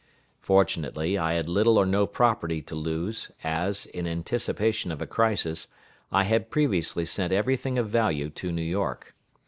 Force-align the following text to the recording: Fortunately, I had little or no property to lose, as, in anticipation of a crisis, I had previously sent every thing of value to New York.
Fortunately, 0.39 1.15
I 1.15 1.33
had 1.33 1.47
little 1.47 1.77
or 1.77 1.85
no 1.85 2.07
property 2.07 2.59
to 2.63 2.73
lose, 2.73 3.31
as, 3.43 3.85
in 3.85 4.07
anticipation 4.07 4.91
of 4.91 4.99
a 4.99 5.05
crisis, 5.05 5.67
I 6.11 6.23
had 6.23 6.49
previously 6.49 7.05
sent 7.05 7.31
every 7.31 7.55
thing 7.55 7.77
of 7.77 7.89
value 7.91 8.31
to 8.31 8.51
New 8.51 8.63
York. 8.63 9.13